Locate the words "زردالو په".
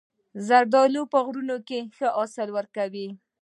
0.47-1.17